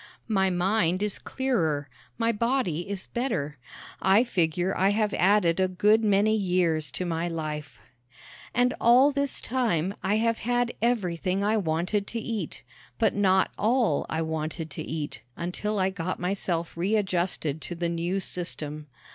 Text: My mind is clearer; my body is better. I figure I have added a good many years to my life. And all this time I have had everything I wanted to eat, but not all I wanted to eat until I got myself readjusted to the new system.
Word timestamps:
My 0.27 0.49
mind 0.49 1.03
is 1.03 1.19
clearer; 1.19 1.87
my 2.17 2.31
body 2.31 2.89
is 2.89 3.05
better. 3.05 3.59
I 4.01 4.23
figure 4.23 4.75
I 4.75 4.89
have 4.89 5.13
added 5.13 5.59
a 5.59 5.67
good 5.67 6.03
many 6.03 6.35
years 6.35 6.89
to 6.93 7.05
my 7.05 7.27
life. 7.27 7.79
And 8.51 8.73
all 8.81 9.11
this 9.11 9.39
time 9.39 9.93
I 10.01 10.15
have 10.15 10.39
had 10.39 10.73
everything 10.81 11.43
I 11.43 11.55
wanted 11.55 12.07
to 12.07 12.19
eat, 12.19 12.63
but 12.97 13.13
not 13.13 13.51
all 13.59 14.07
I 14.09 14.23
wanted 14.23 14.71
to 14.71 14.81
eat 14.81 15.21
until 15.37 15.77
I 15.77 15.91
got 15.91 16.19
myself 16.19 16.75
readjusted 16.75 17.61
to 17.61 17.75
the 17.75 17.87
new 17.89 18.19
system. 18.19 18.87